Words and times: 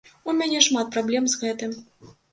У 0.31 0.33
мяне 0.37 0.61
шмат 0.67 0.89
праблем 0.95 1.23
з 1.35 1.39
гэтым. 1.43 1.77